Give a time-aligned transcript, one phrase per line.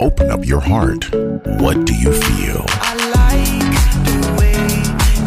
[0.00, 1.12] Open up your heart.
[1.60, 2.64] What do you feel?
[2.68, 3.74] I like
[4.06, 4.54] the way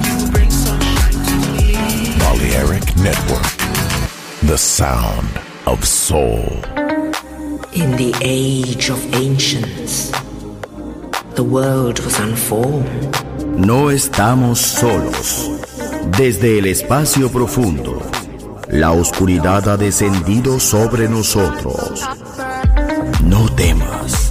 [0.07, 2.17] you bring sunshine to me.
[2.17, 3.43] Balearic Network.
[4.47, 5.27] The sound
[5.67, 6.45] of soul.
[7.73, 10.09] In the age of ancients,
[11.35, 13.15] the world was unformed.
[13.57, 15.49] No estamos solos.
[16.17, 18.01] Desde el espacio profundo,
[18.69, 22.07] la oscuridad ha descendido sobre nosotros.
[23.25, 24.30] No temas.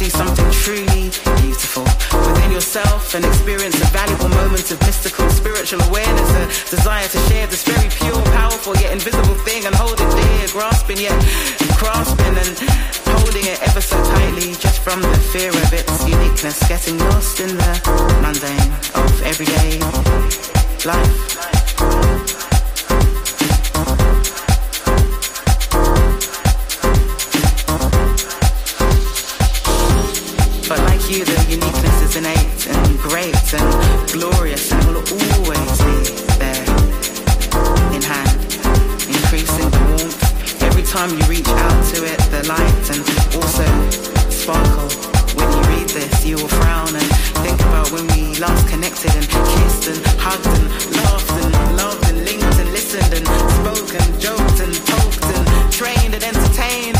[0.00, 1.12] See something truly
[1.44, 1.84] beautiful
[2.24, 6.44] within yourself and experience a valuable moment of mystical spiritual awareness, a
[6.74, 10.96] desire to share this very pure, powerful yet invisible thing and hold it dear, grasping
[10.96, 11.18] yet
[11.76, 12.56] grasping and
[13.12, 17.48] holding it ever so tightly just from the fear of its uniqueness, getting lost in
[17.48, 17.72] the
[18.24, 19.76] mundane of everyday
[20.88, 22.29] life.
[31.10, 35.98] You, the uniqueness is innate and great and glorious and will always be
[36.38, 36.66] there.
[37.90, 38.38] In hand,
[39.10, 40.62] increasing the warmth.
[40.62, 43.02] Every time you reach out to it, the light and
[43.34, 43.66] also
[44.30, 44.90] sparkle.
[45.34, 47.08] When you read this, you will frown and
[47.42, 52.24] think about when we last connected and kissed and hugged and laughed and loved and
[52.24, 53.26] linked and listened and
[53.58, 56.99] spoke and joked and talked and trained and entertained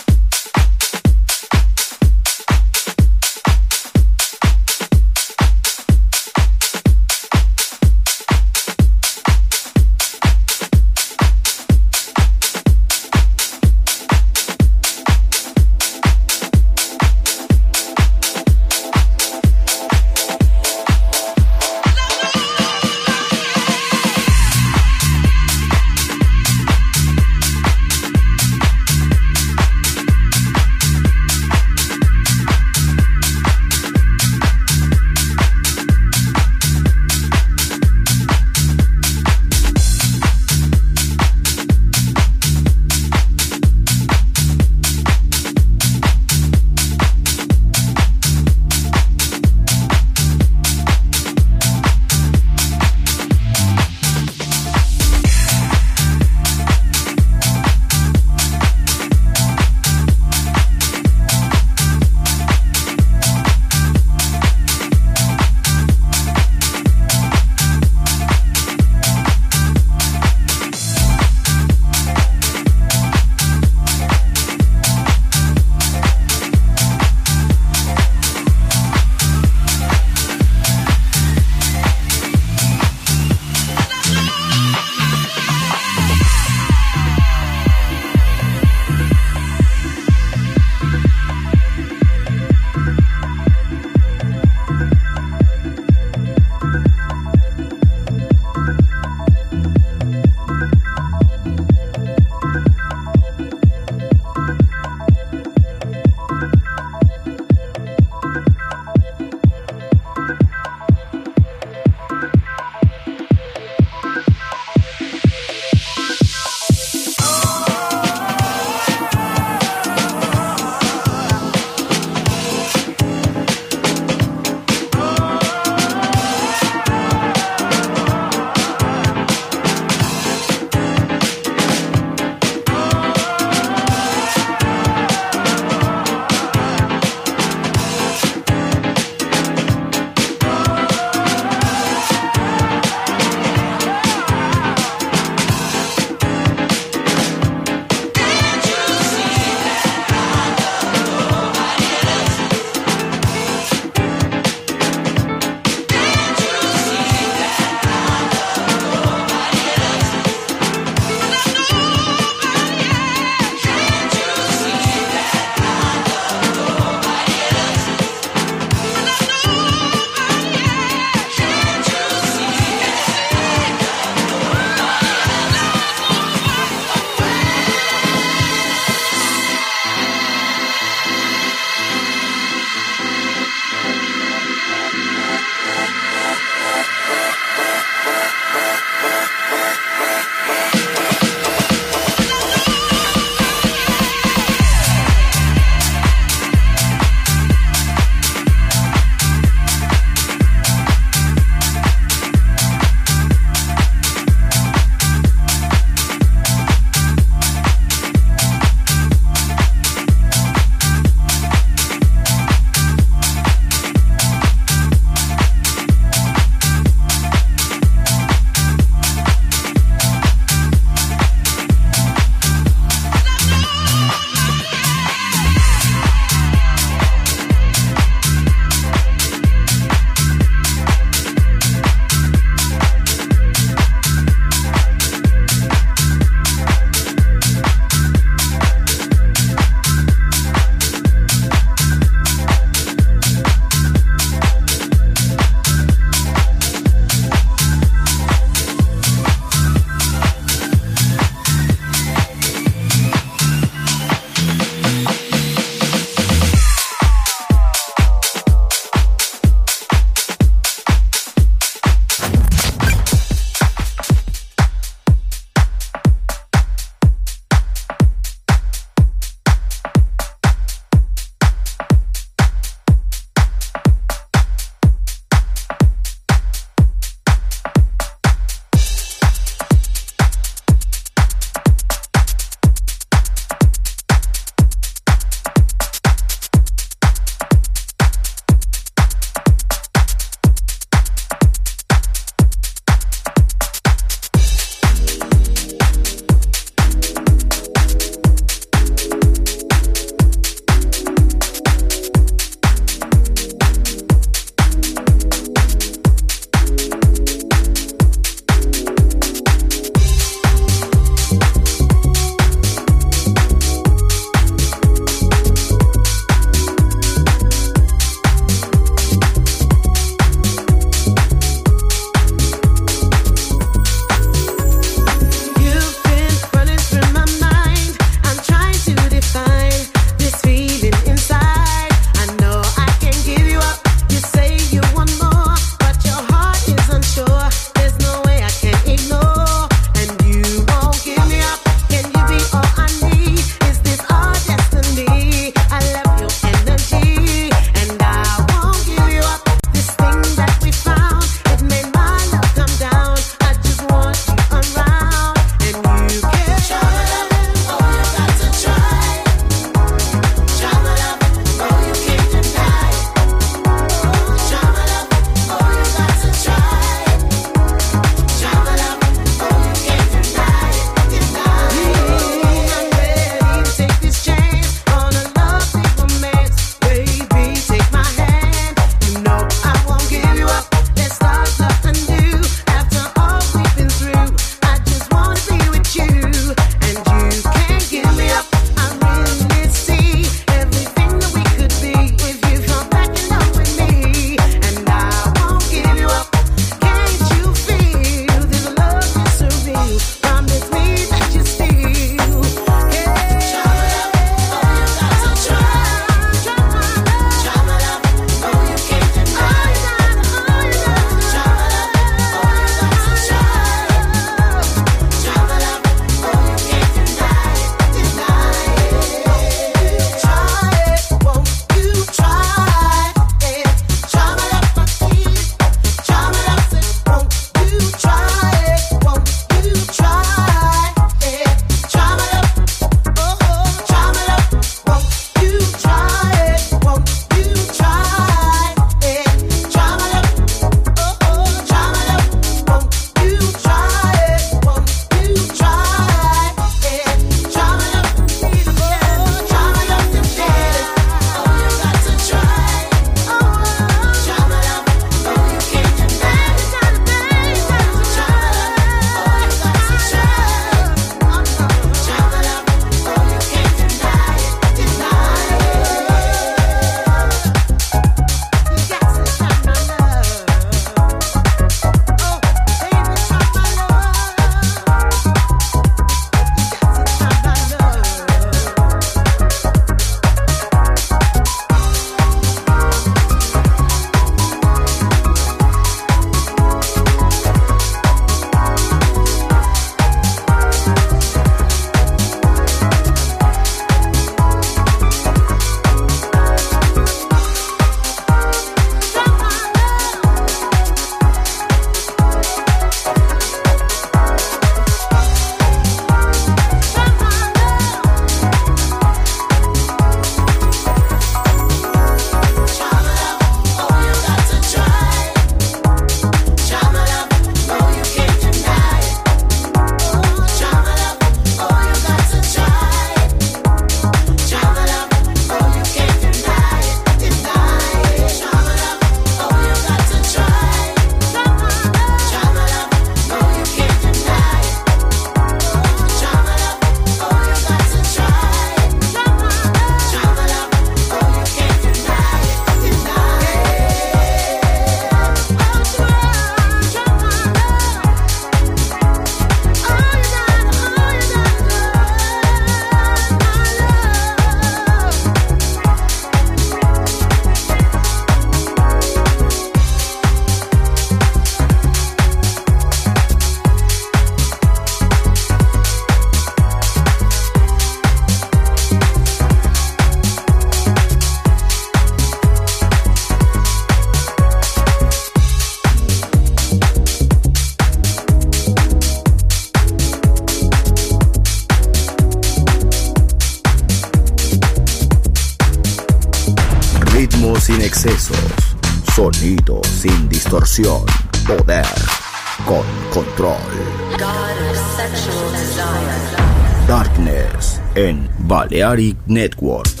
[598.71, 600.00] Balearic Network.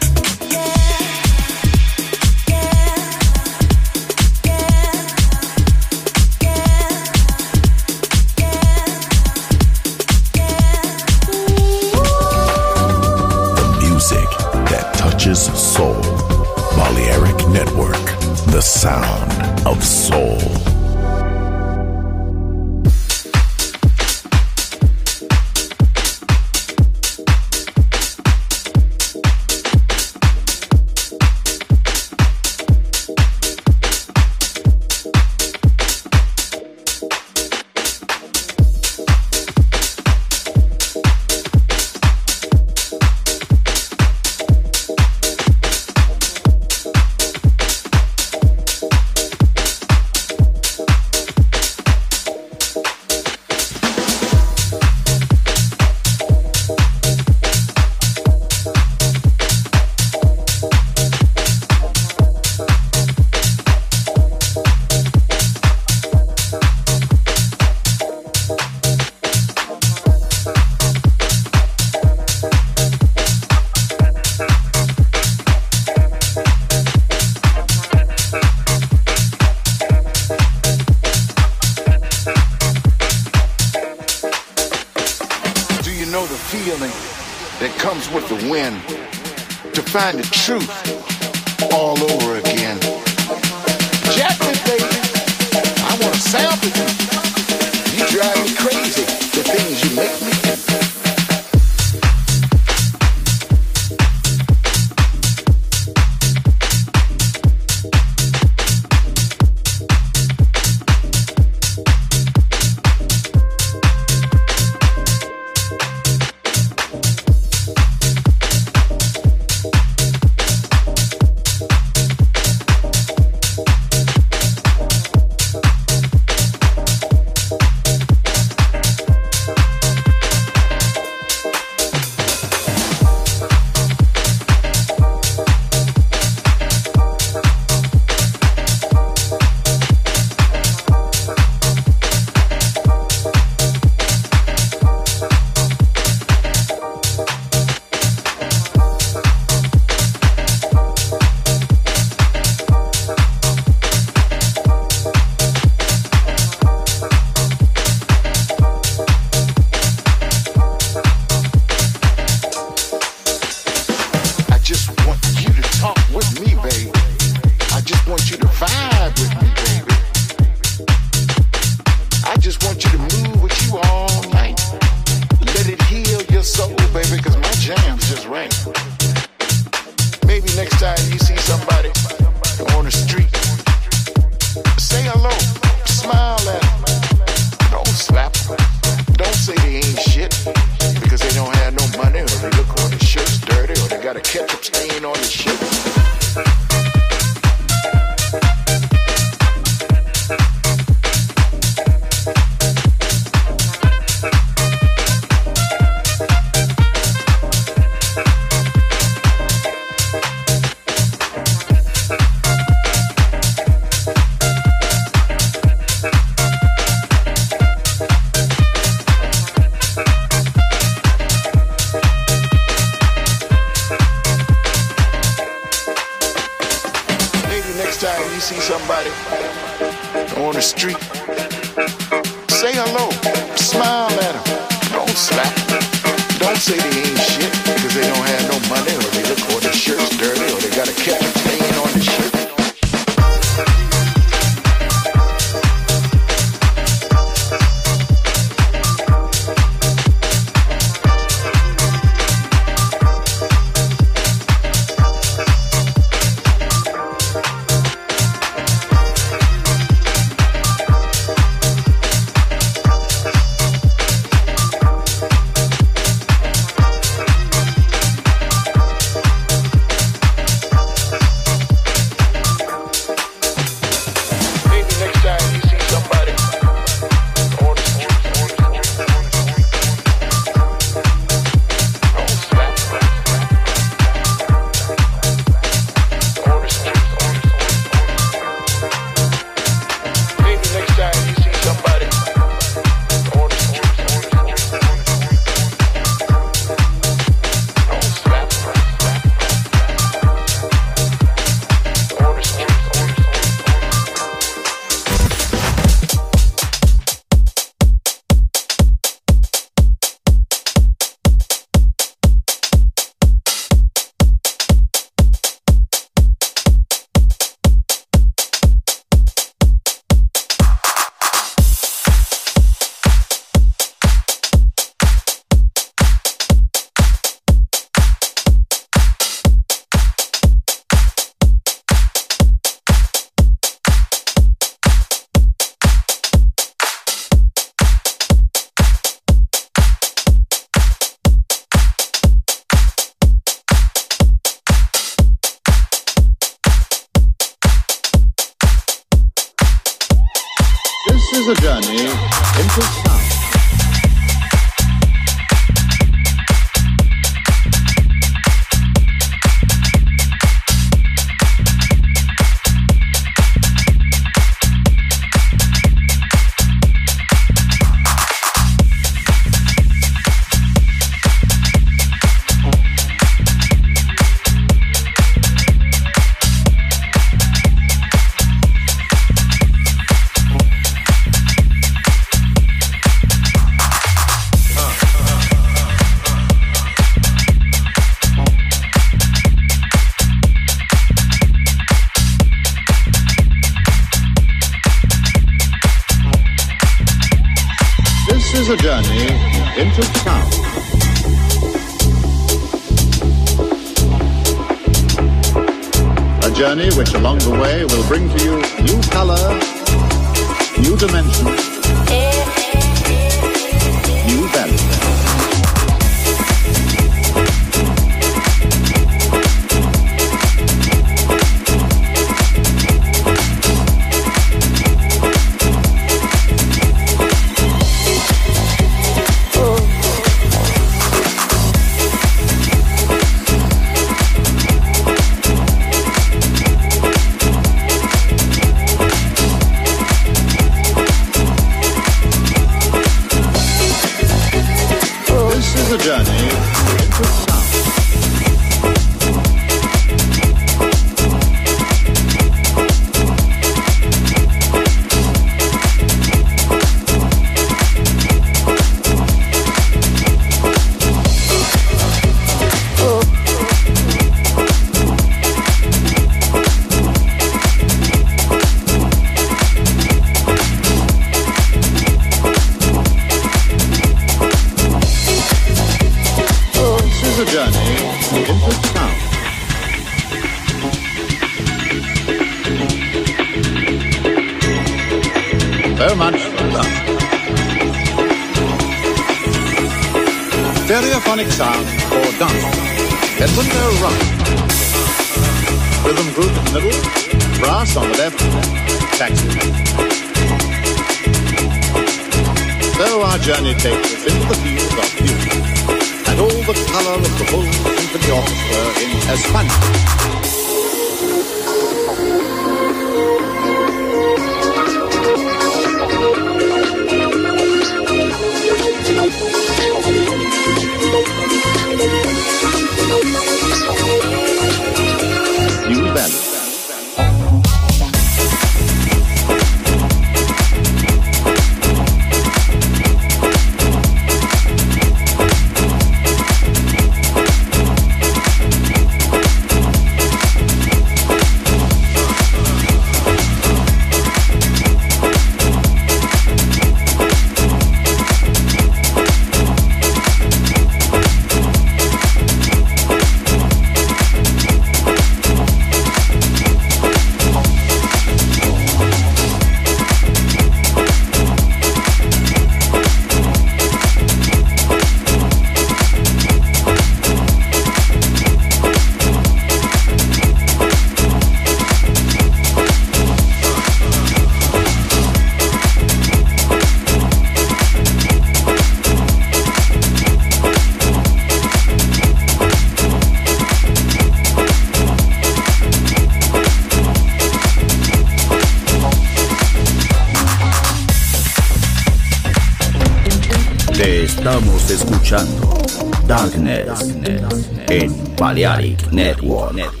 [598.41, 600.00] Balearic Network.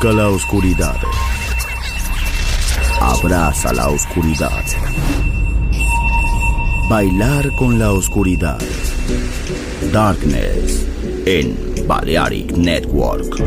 [0.00, 0.96] Busca la oscuridad.
[3.00, 4.64] Abraza la oscuridad.
[6.88, 8.60] Bailar con la oscuridad.
[9.92, 10.86] Darkness
[11.26, 11.56] en
[11.88, 13.38] Balearic Network.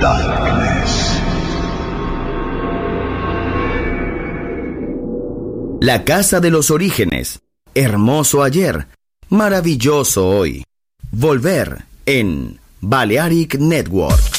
[0.00, 1.20] Darkness.
[5.82, 7.42] La Casa de los Orígenes.
[7.74, 8.86] Hermoso ayer.
[9.28, 10.64] Maravilloso hoy.
[11.10, 14.33] Volver en Balearic Network.